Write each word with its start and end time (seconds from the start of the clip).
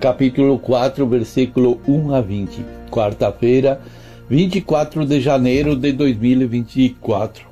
capítulo 0.00 0.58
4, 0.58 1.06
versículo 1.06 1.80
1 1.86 2.14
a 2.14 2.20
20. 2.20 2.64
Quarta-feira, 2.90 3.80
24 4.28 5.04
de 5.06 5.20
janeiro 5.20 5.76
de 5.76 5.92
2024. 5.92 7.46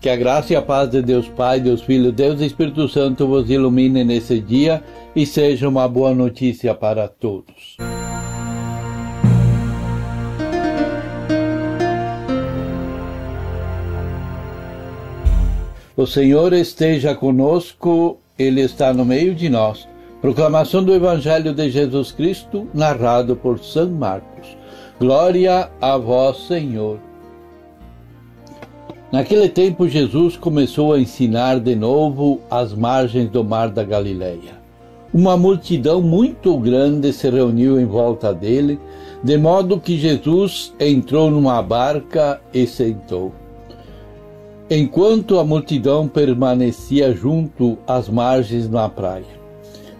Que 0.00 0.08
a 0.08 0.16
graça 0.16 0.52
e 0.52 0.56
a 0.56 0.62
paz 0.62 0.90
de 0.90 1.02
Deus 1.02 1.28
Pai, 1.28 1.60
Deus 1.60 1.82
Filho, 1.82 2.12
Deus 2.12 2.40
e 2.40 2.46
Espírito 2.46 2.88
Santo 2.88 3.26
vos 3.26 3.50
ilumine 3.50 4.04
nesse 4.04 4.38
dia 4.40 4.82
e 5.14 5.26
seja 5.26 5.68
uma 5.68 5.88
boa 5.88 6.14
notícia 6.14 6.74
para 6.74 7.08
todos. 7.08 7.76
O 15.96 16.06
Senhor 16.06 16.52
esteja 16.52 17.12
conosco, 17.12 18.20
Ele 18.38 18.60
está 18.60 18.94
no 18.94 19.04
meio 19.04 19.34
de 19.34 19.48
nós. 19.48 19.88
Proclamação 20.20 20.82
do 20.82 20.92
Evangelho 20.92 21.54
de 21.54 21.70
Jesus 21.70 22.10
Cristo, 22.10 22.66
narrado 22.74 23.36
por 23.36 23.60
São 23.60 23.88
Marcos. 23.88 24.56
Glória 24.98 25.70
a 25.80 25.96
vós, 25.96 26.38
Senhor. 26.48 26.98
Naquele 29.12 29.48
tempo, 29.48 29.86
Jesus 29.88 30.36
começou 30.36 30.92
a 30.92 30.98
ensinar 30.98 31.60
de 31.60 31.76
novo 31.76 32.40
às 32.50 32.74
margens 32.74 33.30
do 33.30 33.44
mar 33.44 33.70
da 33.70 33.84
Galileia. 33.84 34.58
Uma 35.14 35.36
multidão 35.36 36.02
muito 36.02 36.58
grande 36.58 37.12
se 37.12 37.30
reuniu 37.30 37.80
em 37.80 37.86
volta 37.86 38.34
dele, 38.34 38.80
de 39.22 39.38
modo 39.38 39.78
que 39.78 39.96
Jesus 39.96 40.74
entrou 40.80 41.30
numa 41.30 41.62
barca 41.62 42.40
e 42.52 42.66
sentou. 42.66 43.32
Enquanto 44.68 45.38
a 45.38 45.44
multidão 45.44 46.08
permanecia 46.08 47.14
junto 47.14 47.78
às 47.86 48.08
margens 48.08 48.68
na 48.68 48.88
praia, 48.88 49.37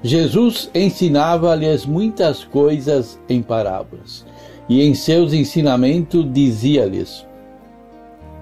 Jesus 0.03 0.71
ensinava-lhes 0.73 1.85
muitas 1.85 2.45
coisas 2.45 3.19
em 3.29 3.43
parábolas, 3.43 4.25
e 4.69 4.83
em 4.83 4.95
seus 4.95 5.33
ensinamentos 5.33 6.25
dizia-lhes: 6.33 7.27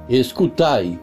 Escutai, 0.09 0.99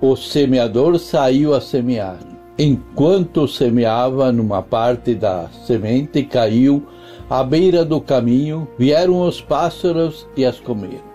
o 0.00 0.14
semeador 0.14 0.98
saiu 0.98 1.52
a 1.52 1.60
semear. 1.60 2.18
Enquanto 2.58 3.48
semeava 3.48 4.30
numa 4.30 4.62
parte 4.62 5.14
da 5.14 5.48
semente, 5.66 6.22
caiu 6.22 6.86
à 7.28 7.42
beira 7.42 7.84
do 7.84 8.00
caminho, 8.00 8.68
vieram 8.78 9.22
os 9.22 9.40
pássaros 9.40 10.28
e 10.36 10.44
as 10.44 10.60
comeram. 10.60 11.12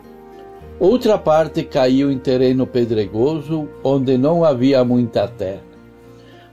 Outra 0.79 1.17
parte 1.17 1.63
caiu 1.63 2.11
em 2.11 2.17
terreno 2.17 2.67
pedregoso, 2.67 3.67
onde 3.83 4.17
não 4.17 4.43
havia 4.43 4.83
muita 4.83 5.27
terra. 5.27 5.76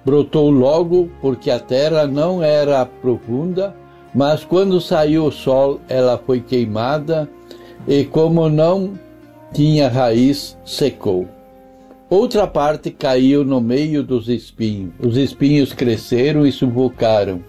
Brotou 0.04 0.50
logo, 0.50 1.10
porque 1.20 1.50
a 1.50 1.58
terra 1.58 2.06
não 2.06 2.42
era 2.42 2.84
profunda, 2.84 3.74
mas 4.14 4.44
quando 4.44 4.80
saiu 4.80 5.26
o 5.26 5.32
sol, 5.32 5.80
ela 5.88 6.18
foi 6.18 6.40
queimada, 6.40 7.28
e 7.88 8.04
como 8.04 8.48
não 8.48 8.98
tinha 9.52 9.88
raiz, 9.88 10.56
secou. 10.64 11.26
Outra 12.10 12.46
parte 12.46 12.90
caiu 12.90 13.44
no 13.44 13.60
meio 13.60 14.02
dos 14.02 14.28
espinhos. 14.28 14.92
Os 15.00 15.16
espinhos 15.16 15.72
cresceram 15.72 16.46
e 16.46 16.52
sufocaram, 16.52 17.42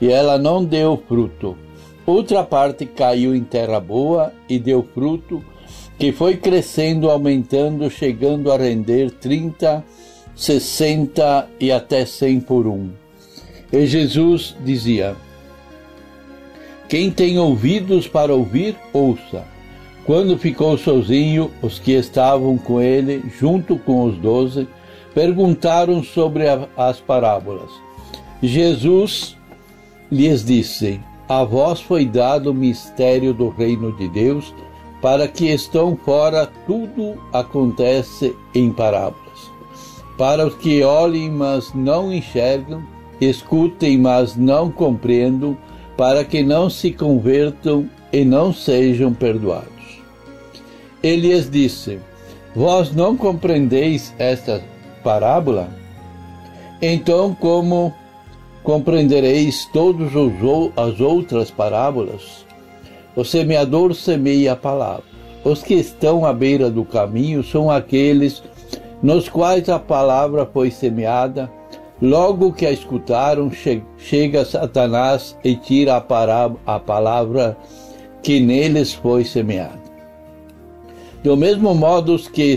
e 0.00 0.10
ela 0.10 0.36
não 0.36 0.64
deu 0.64 1.00
fruto. 1.08 1.56
Outra 2.04 2.42
parte 2.42 2.84
caiu 2.84 3.34
em 3.34 3.42
terra 3.42 3.80
boa 3.80 4.32
e 4.48 4.58
deu 4.58 4.86
fruto, 4.94 5.42
que 5.98 6.12
foi 6.12 6.36
crescendo, 6.36 7.08
aumentando, 7.08 7.88
chegando 7.88 8.52
a 8.52 8.58
render 8.58 9.10
30, 9.12 9.82
60 10.34 11.48
e 11.60 11.70
até 11.70 12.04
100 12.04 12.40
por 12.40 12.66
um. 12.66 12.90
E 13.72 13.86
Jesus 13.86 14.54
dizia: 14.64 15.16
Quem 16.88 17.10
tem 17.10 17.38
ouvidos 17.38 18.06
para 18.06 18.34
ouvir, 18.34 18.76
ouça. 18.92 19.44
Quando 20.04 20.38
ficou 20.38 20.76
sozinho, 20.76 21.50
os 21.62 21.78
que 21.78 21.92
estavam 21.92 22.58
com 22.58 22.80
ele, 22.80 23.22
junto 23.38 23.78
com 23.78 24.04
os 24.04 24.18
doze, 24.18 24.68
perguntaram 25.14 26.02
sobre 26.02 26.44
as 26.76 27.00
parábolas. 27.00 27.70
Jesus 28.42 29.36
lhes 30.12 30.44
disse: 30.44 31.00
A 31.28 31.42
vós 31.44 31.80
foi 31.80 32.04
dado 32.04 32.50
o 32.50 32.54
mistério 32.54 33.32
do 33.32 33.48
reino 33.48 33.92
de 33.96 34.08
Deus 34.08 34.52
para 35.00 35.28
que 35.28 35.46
estão 35.46 35.96
fora 35.96 36.50
tudo 36.66 37.16
acontece 37.32 38.34
em 38.54 38.72
parábolas. 38.72 39.23
Para 40.16 40.46
os 40.46 40.54
que 40.54 40.82
olhem, 40.82 41.30
mas 41.30 41.74
não 41.74 42.12
enxergam, 42.12 42.82
escutem, 43.20 43.98
mas 43.98 44.36
não 44.36 44.70
compreendam, 44.70 45.56
para 45.96 46.24
que 46.24 46.42
não 46.42 46.70
se 46.70 46.92
convertam 46.92 47.88
e 48.12 48.24
não 48.24 48.52
sejam 48.52 49.12
perdoados. 49.12 49.68
Ele 51.02 51.28
lhes 51.28 51.50
disse: 51.50 51.98
Vós 52.54 52.94
não 52.94 53.16
compreendeis 53.16 54.14
esta 54.18 54.62
parábola? 55.02 55.68
Então, 56.80 57.34
como 57.34 57.92
compreendereis 58.62 59.68
todas 59.72 60.12
as 60.76 61.00
outras 61.00 61.50
parábolas? 61.50 62.44
O 63.16 63.24
semeador 63.24 63.94
semeia 63.94 64.52
a 64.52 64.56
palavra. 64.56 65.04
Os 65.44 65.62
que 65.62 65.74
estão 65.74 66.24
à 66.24 66.32
beira 66.32 66.70
do 66.70 66.84
caminho 66.84 67.44
são 67.44 67.70
aqueles 67.70 68.42
nos 69.04 69.28
quais 69.28 69.68
a 69.68 69.78
palavra 69.78 70.48
foi 70.50 70.70
semeada. 70.70 71.52
Logo 72.00 72.54
que 72.54 72.64
a 72.64 72.72
escutaram, 72.72 73.50
chega 73.98 74.44
Satanás 74.46 75.38
e 75.44 75.54
tira 75.54 75.96
a 75.96 76.80
palavra 76.80 77.54
que 78.22 78.40
neles 78.40 78.94
foi 78.94 79.22
semeada. 79.24 79.84
Do 81.22 81.36
mesmo 81.36 81.74
modo, 81.74 82.14
os 82.14 82.26
que 82.26 82.56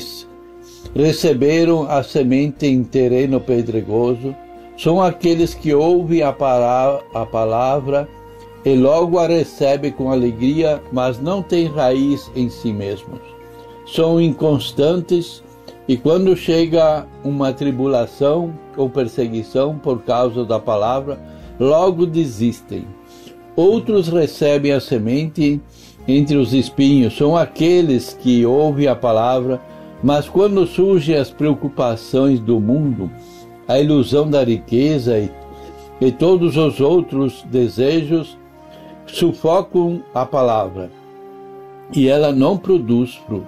receberam 0.95 1.83
a 1.89 2.01
semente 2.01 2.65
em 2.65 2.81
terreno 2.81 3.41
pedregoso 3.41 4.33
são 4.77 5.01
aqueles 5.01 5.53
que 5.53 5.73
ouvem 5.73 6.23
a 6.23 6.31
palavra 6.31 8.07
e 8.63 8.73
logo 8.73 9.19
a 9.19 9.27
recebe 9.27 9.91
com 9.91 10.11
alegria, 10.11 10.81
mas 10.93 11.19
não 11.19 11.41
tem 11.41 11.67
raiz 11.67 12.31
em 12.35 12.49
si 12.49 12.71
mesmos. 12.71 13.19
São 13.85 14.19
inconstantes 14.19 15.43
e 15.87 15.95
quando 15.95 16.35
chega 16.35 17.07
uma 17.23 17.53
tribulação 17.53 18.53
ou 18.75 18.89
perseguição 18.89 19.77
por 19.77 20.03
causa 20.03 20.43
da 20.43 20.59
palavra, 20.59 21.17
logo 21.59 22.05
desistem. 22.05 22.85
Outros 23.55 24.07
recebem 24.07 24.71
a 24.73 24.79
semente 24.79 25.61
entre 26.07 26.37
os 26.37 26.53
espinhos, 26.53 27.15
são 27.17 27.35
aqueles 27.35 28.13
que 28.13 28.45
ouvem 28.45 28.87
a 28.87 28.95
palavra, 28.95 29.61
mas 30.03 30.27
quando 30.29 30.67
surgem 30.67 31.15
as 31.15 31.31
preocupações 31.31 32.39
do 32.39 32.59
mundo, 32.59 33.09
a 33.67 33.79
ilusão 33.79 34.29
da 34.29 34.43
riqueza 34.43 35.17
e, 35.17 35.31
e 35.99 36.11
todos 36.11 36.55
os 36.55 36.79
outros 36.79 37.43
desejos, 37.49 38.37
sufocam 39.05 40.03
a 40.13 40.25
palavra 40.25 40.91
e 41.95 42.07
ela 42.07 42.31
não 42.31 42.57
produz 42.57 43.15
frutos. 43.15 43.47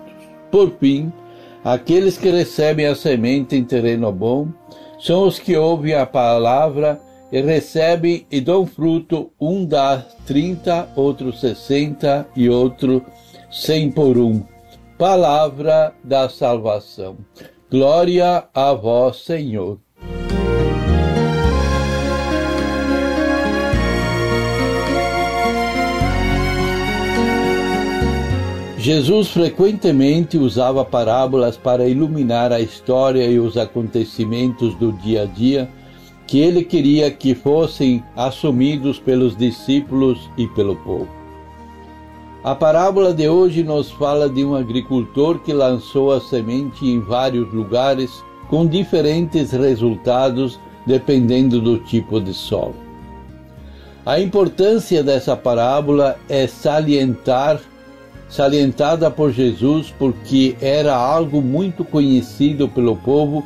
Por 0.50 0.72
fim, 0.80 1.12
aqueles 1.64 2.18
que 2.18 2.30
recebem 2.30 2.86
a 2.86 2.96
semente 2.96 3.56
em 3.56 3.64
terreno 3.64 4.12
bom 4.12 4.48
são 5.00 5.28
os 5.28 5.40
que 5.40 5.56
ouvem 5.56 5.94
a 5.94 6.06
palavra 6.06 7.00
e 7.32 7.42
recebem 7.42 8.26
e 8.32 8.42
dão 8.42 8.66
fruto, 8.66 9.32
um 9.40 9.66
dá 9.66 10.04
trinta, 10.26 10.90
outro 10.96 11.32
sessenta 11.32 12.28
e 12.36 12.50
outro 12.50 13.06
cem 13.52 13.92
por 13.92 14.18
um. 14.18 14.44
Palavra 14.98 15.94
da 16.04 16.28
salvação. 16.28 17.18
Glória 17.72 18.46
a 18.54 18.74
vós, 18.74 19.18
Senhor. 19.18 19.80
Jesus 28.80 29.28
frequentemente 29.28 30.38
usava 30.38 30.86
parábolas 30.86 31.58
para 31.58 31.86
iluminar 31.86 32.54
a 32.54 32.62
história 32.62 33.26
e 33.26 33.38
os 33.38 33.58
acontecimentos 33.58 34.74
do 34.76 34.94
dia 34.94 35.24
a 35.24 35.26
dia 35.26 35.70
que 36.26 36.40
ele 36.40 36.64
queria 36.64 37.12
que 37.12 37.36
fossem 37.36 38.02
assumidos 38.16 38.98
pelos 38.98 39.36
discípulos 39.36 40.30
e 40.38 40.48
pelo 40.48 40.78
povo. 40.78 41.10
A 42.42 42.56
parábola 42.56 43.14
de 43.14 43.28
hoje 43.28 43.64
nos 43.64 43.92
fala 43.92 44.30
de 44.30 44.46
um 44.46 44.56
agricultor 44.56 45.40
que 45.40 45.52
lançou 45.52 46.14
a 46.14 46.22
semente 46.22 46.86
em 46.86 47.02
vários 47.02 47.52
lugares 47.54 48.24
com 48.48 48.66
diferentes 48.66 49.52
resultados 49.52 50.58
dependendo 50.86 51.60
do 51.60 51.80
tipo 51.80 52.22
de 52.22 52.34
solo. 52.34 52.76
A 54.06 54.22
importância 54.22 55.04
dessa 55.04 55.36
parábola 55.36 56.18
é 56.30 56.48
salientar 56.48 57.60
salientada 58.30 59.10
por 59.10 59.32
Jesus 59.32 59.94
porque 59.98 60.56
era 60.62 60.96
algo 60.96 61.42
muito 61.42 61.84
conhecido 61.84 62.70
pelo 62.70 62.96
povo 62.96 63.44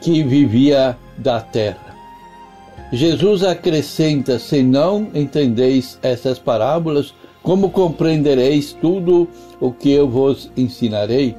que 0.00 0.22
vivia 0.22 0.96
da 1.18 1.40
terra. 1.40 1.96
Jesus 2.92 3.42
acrescenta: 3.42 4.38
Se 4.38 4.62
não 4.62 5.08
entendeis 5.12 5.98
essas 6.02 6.38
parábolas, 6.38 7.12
como 7.42 7.70
compreendereis 7.70 8.72
tudo 8.72 9.28
o 9.60 9.72
que 9.72 9.90
eu 9.90 10.08
vos 10.08 10.50
ensinarei? 10.56 11.36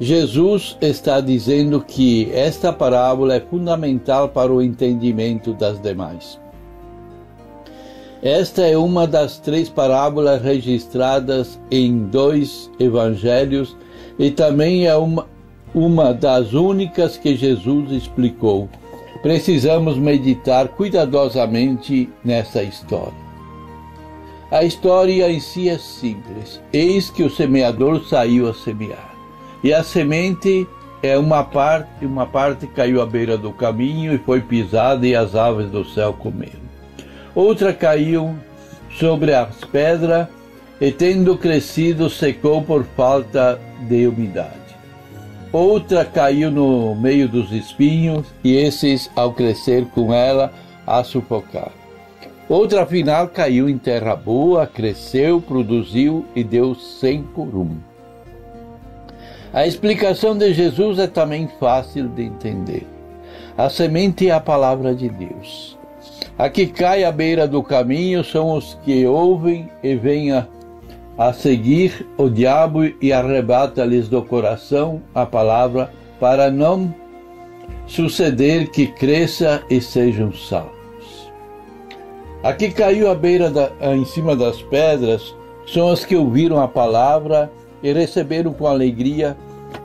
Jesus 0.00 0.76
está 0.80 1.20
dizendo 1.20 1.80
que 1.80 2.30
esta 2.32 2.72
parábola 2.72 3.36
é 3.36 3.40
fundamental 3.40 4.30
para 4.30 4.52
o 4.52 4.60
entendimento 4.60 5.52
das 5.52 5.80
demais. 5.80 6.41
Esta 8.22 8.62
é 8.62 8.78
uma 8.78 9.04
das 9.04 9.40
três 9.40 9.68
parábolas 9.68 10.40
registradas 10.40 11.58
em 11.72 12.04
dois 12.04 12.70
evangelhos 12.78 13.76
e 14.16 14.30
também 14.30 14.86
é 14.86 14.94
uma, 14.94 15.26
uma 15.74 16.14
das 16.14 16.52
únicas 16.52 17.16
que 17.16 17.34
Jesus 17.34 17.90
explicou. 17.90 18.68
Precisamos 19.22 19.98
meditar 19.98 20.68
cuidadosamente 20.68 22.08
nessa 22.24 22.62
história. 22.62 23.12
A 24.52 24.62
história 24.62 25.28
em 25.28 25.40
si 25.40 25.68
é 25.68 25.76
simples. 25.76 26.60
Eis 26.72 27.10
que 27.10 27.24
o 27.24 27.30
semeador 27.30 28.04
saiu 28.04 28.48
a 28.48 28.54
semear. 28.54 29.16
E 29.64 29.74
a 29.74 29.82
semente 29.82 30.64
é 31.02 31.18
uma 31.18 31.42
parte, 31.42 32.06
uma 32.06 32.26
parte 32.26 32.68
caiu 32.68 33.02
à 33.02 33.06
beira 33.06 33.36
do 33.36 33.50
caminho 33.50 34.14
e 34.14 34.18
foi 34.18 34.40
pisada 34.40 35.04
e 35.04 35.16
as 35.16 35.34
aves 35.34 35.68
do 35.70 35.84
céu 35.84 36.12
comeram 36.12 36.71
outra 37.34 37.72
caiu 37.72 38.34
sobre 38.98 39.34
as 39.34 39.56
pedras 39.64 40.28
e, 40.80 40.90
tendo 40.90 41.36
crescido, 41.36 42.10
secou 42.10 42.62
por 42.62 42.84
falta 42.96 43.58
de 43.88 44.06
umidade. 44.06 44.62
Outra 45.52 46.04
caiu 46.04 46.50
no 46.50 46.94
meio 46.94 47.28
dos 47.28 47.52
espinhos, 47.52 48.26
e 48.42 48.56
esses, 48.56 49.10
ao 49.14 49.32
crescer 49.32 49.84
com 49.94 50.12
ela, 50.12 50.52
a 50.86 51.04
sufocaram. 51.04 51.82
Outra, 52.48 52.82
afinal, 52.82 53.28
caiu 53.28 53.68
em 53.68 53.78
terra 53.78 54.16
boa, 54.16 54.66
cresceu, 54.66 55.40
produziu 55.40 56.24
e 56.34 56.42
deu 56.42 56.74
cem 56.74 57.22
por 57.22 57.48
um. 57.54 57.76
A 59.52 59.66
explicação 59.66 60.36
de 60.36 60.52
Jesus 60.54 60.98
é 60.98 61.06
também 61.06 61.48
fácil 61.60 62.08
de 62.08 62.22
entender. 62.22 62.86
A 63.56 63.68
semente 63.68 64.28
é 64.28 64.32
a 64.32 64.40
palavra 64.40 64.94
de 64.94 65.10
Deus. 65.10 65.78
A 66.38 66.48
que 66.48 66.66
cai 66.66 67.04
à 67.04 67.12
beira 67.12 67.46
do 67.46 67.62
caminho 67.62 68.24
são 68.24 68.56
os 68.56 68.78
que 68.84 69.06
ouvem 69.06 69.68
e 69.82 69.94
vêm 69.94 70.32
a, 70.32 70.46
a 71.16 71.32
seguir 71.32 72.06
o 72.16 72.28
diabo 72.28 72.84
e 73.00 73.12
arrebata-lhes 73.12 74.08
do 74.08 74.22
coração 74.22 75.02
a 75.14 75.26
palavra 75.26 75.90
para 76.18 76.50
não 76.50 76.94
suceder 77.86 78.70
que 78.70 78.86
cresça 78.86 79.62
e 79.68 79.80
sejam 79.80 80.32
salvos. 80.32 80.72
A 82.42 82.52
que 82.52 82.70
caiu 82.70 83.10
à 83.10 83.14
beira 83.14 83.50
da, 83.50 83.70
em 83.94 84.04
cima 84.04 84.34
das 84.34 84.60
pedras 84.62 85.34
são 85.66 85.92
os 85.92 86.04
que 86.04 86.16
ouviram 86.16 86.60
a 86.60 86.66
palavra 86.66 87.50
e 87.82 87.92
receberam 87.92 88.52
com 88.52 88.66
alegria, 88.66 89.36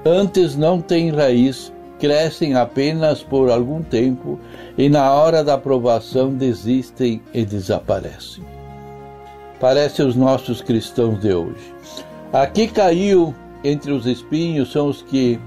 antes 0.05 0.55
não 0.55 0.81
têm 0.81 1.11
raiz, 1.11 1.71
crescem 1.99 2.55
apenas 2.55 3.23
por 3.23 3.49
algum 3.49 3.81
tempo 3.81 4.39
e 4.77 4.89
na 4.89 5.11
hora 5.13 5.43
da 5.43 5.55
aprovação 5.55 6.33
desistem 6.33 7.21
e 7.33 7.43
desaparecem. 7.43 8.43
Parece 9.59 10.01
os 10.03 10.15
nossos 10.15 10.61
cristãos 10.61 11.19
de 11.19 11.33
hoje. 11.33 11.73
Aqui 12.31 12.67
caiu 12.67 13.33
entre 13.63 13.91
os 13.91 14.05
espinhos 14.05 14.71
são 14.71 14.87
os 14.87 15.01
que 15.01 15.39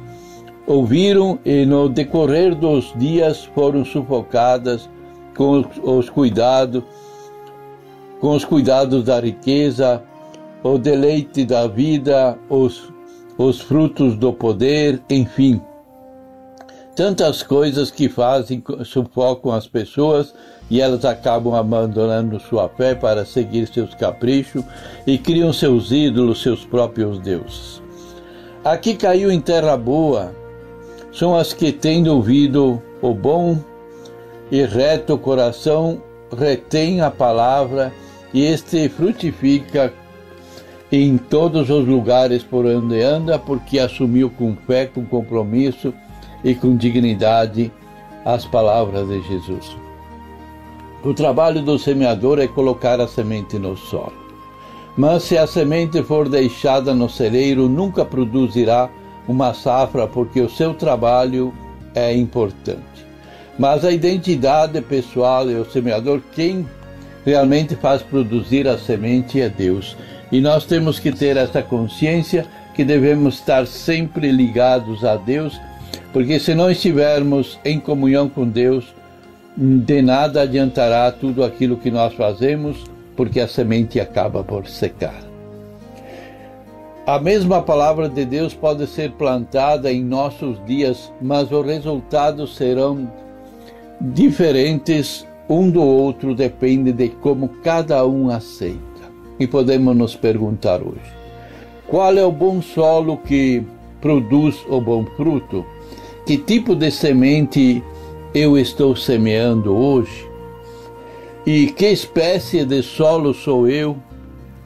ouviram 0.66 1.38
e 1.44 1.64
no 1.64 1.88
decorrer 1.88 2.54
dos 2.54 2.92
dias 2.96 3.44
foram 3.54 3.84
sufocadas 3.84 4.88
com 5.36 5.64
os 5.82 6.10
cuidados, 6.10 6.82
com 8.20 8.34
os 8.34 8.44
cuidados 8.44 9.04
da 9.04 9.20
riqueza, 9.20 10.02
o 10.62 10.76
deleite 10.76 11.44
da 11.44 11.66
vida, 11.66 12.38
os, 12.48 12.92
os 13.38 13.60
frutos 13.60 14.16
do 14.16 14.32
poder, 14.32 15.00
enfim, 15.08 15.60
tantas 17.00 17.42
coisas 17.42 17.90
que 17.90 18.10
fazem, 18.10 18.62
sufocam 18.84 19.52
as 19.52 19.66
pessoas 19.66 20.34
e 20.68 20.82
elas 20.82 21.02
acabam 21.02 21.54
abandonando 21.54 22.38
sua 22.38 22.68
fé 22.68 22.94
para 22.94 23.24
seguir 23.24 23.66
seus 23.68 23.94
caprichos 23.94 24.62
e 25.06 25.16
criam 25.16 25.50
seus 25.50 25.90
ídolos, 25.92 26.42
seus 26.42 26.62
próprios 26.62 27.18
deuses. 27.18 27.80
Aqui 28.62 28.94
caiu 28.94 29.32
em 29.32 29.40
terra 29.40 29.78
boa 29.78 30.34
são 31.10 31.34
as 31.34 31.54
que, 31.54 31.72
tendo 31.72 32.14
ouvido 32.14 32.82
o 33.00 33.14
bom 33.14 33.58
e 34.52 34.62
reto 34.62 35.16
coração, 35.16 36.02
retém 36.36 37.00
a 37.00 37.10
palavra 37.10 37.90
e 38.34 38.44
este 38.44 38.90
frutifica 38.90 39.90
em 40.92 41.16
todos 41.16 41.70
os 41.70 41.88
lugares 41.88 42.42
por 42.42 42.66
onde 42.66 43.00
anda, 43.00 43.38
porque 43.38 43.78
assumiu 43.78 44.28
com 44.28 44.54
fé, 44.66 44.84
com 44.84 45.02
compromisso 45.06 45.94
e 46.44 46.54
com 46.54 46.76
dignidade 46.76 47.72
as 48.24 48.44
palavras 48.44 49.08
de 49.08 49.22
Jesus. 49.22 49.76
O 51.02 51.14
trabalho 51.14 51.62
do 51.62 51.78
semeador 51.78 52.38
é 52.38 52.46
colocar 52.46 53.00
a 53.00 53.08
semente 53.08 53.58
no 53.58 53.76
solo. 53.76 54.20
Mas 54.96 55.22
se 55.22 55.38
a 55.38 55.46
semente 55.46 56.02
for 56.02 56.28
deixada 56.28 56.92
no 56.92 57.08
celeiro, 57.08 57.68
nunca 57.68 58.04
produzirá 58.04 58.90
uma 59.26 59.54
safra, 59.54 60.06
porque 60.06 60.40
o 60.40 60.50
seu 60.50 60.74
trabalho 60.74 61.54
é 61.94 62.14
importante. 62.14 63.06
Mas 63.58 63.84
a 63.84 63.92
identidade 63.92 64.80
pessoal 64.82 65.50
e 65.50 65.54
o 65.54 65.70
semeador, 65.70 66.20
quem 66.32 66.66
realmente 67.24 67.76
faz 67.76 68.02
produzir 68.02 68.66
a 68.66 68.76
semente 68.76 69.40
é 69.40 69.48
Deus. 69.48 69.96
E 70.32 70.40
nós 70.40 70.64
temos 70.64 70.98
que 70.98 71.12
ter 71.12 71.36
essa 71.36 71.62
consciência 71.62 72.46
que 72.74 72.84
devemos 72.84 73.34
estar 73.34 73.66
sempre 73.66 74.30
ligados 74.30 75.04
a 75.04 75.16
Deus 75.16 75.60
porque 76.12 76.40
se 76.40 76.54
não 76.54 76.70
estivermos 76.70 77.58
em 77.64 77.78
comunhão 77.78 78.28
com 78.28 78.48
Deus, 78.48 78.94
de 79.56 80.02
nada 80.02 80.42
adiantará 80.42 81.10
tudo 81.12 81.44
aquilo 81.44 81.76
que 81.76 81.90
nós 81.90 82.14
fazemos, 82.14 82.84
porque 83.16 83.40
a 83.40 83.48
semente 83.48 84.00
acaba 84.00 84.42
por 84.42 84.66
secar. 84.66 85.22
A 87.06 87.18
mesma 87.18 87.60
palavra 87.62 88.08
de 88.08 88.24
Deus 88.24 88.54
pode 88.54 88.86
ser 88.86 89.12
plantada 89.12 89.92
em 89.92 90.04
nossos 90.04 90.64
dias, 90.64 91.12
mas 91.20 91.50
os 91.50 91.66
resultados 91.66 92.56
serão 92.56 93.10
diferentes 94.00 95.26
um 95.48 95.68
do 95.68 95.82
outro, 95.82 96.34
depende 96.34 96.92
de 96.92 97.08
como 97.08 97.48
cada 97.62 98.06
um 98.06 98.30
aceita. 98.30 98.80
E 99.38 99.46
podemos 99.46 99.96
nos 99.96 100.14
perguntar 100.14 100.80
hoje: 100.82 101.12
qual 101.88 102.16
é 102.16 102.24
o 102.24 102.30
bom 102.30 102.62
solo 102.62 103.16
que 103.16 103.64
produz 104.00 104.64
o 104.68 104.80
bom 104.80 105.04
fruto? 105.16 105.66
Que 106.30 106.38
tipo 106.38 106.76
de 106.76 106.92
semente 106.92 107.82
eu 108.32 108.56
estou 108.56 108.94
semeando 108.94 109.74
hoje? 109.74 110.30
E 111.44 111.66
que 111.66 111.86
espécie 111.86 112.64
de 112.64 112.84
solo 112.84 113.34
sou 113.34 113.66
eu? 113.66 113.96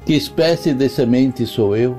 Que 0.04 0.12
espécie 0.12 0.74
de 0.74 0.86
semente 0.90 1.46
sou 1.46 1.74
eu? 1.74 1.96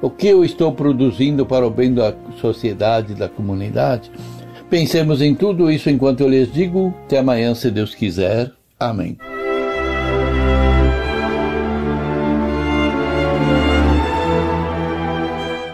O 0.00 0.08
que 0.08 0.28
eu 0.28 0.42
estou 0.42 0.72
produzindo 0.72 1.44
para 1.44 1.66
o 1.66 1.70
bem 1.70 1.92
da 1.92 2.14
sociedade, 2.40 3.14
da 3.14 3.28
comunidade? 3.28 4.10
Pensemos 4.70 5.20
em 5.20 5.34
tudo 5.34 5.70
isso 5.70 5.90
enquanto 5.90 6.22
eu 6.22 6.28
lhes 6.30 6.50
digo. 6.50 6.94
Até 7.04 7.18
amanhã, 7.18 7.54
se 7.54 7.70
Deus 7.70 7.94
quiser. 7.94 8.50
Amém. 8.80 9.18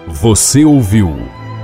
Você 0.09 0.65
ouviu 0.65 1.15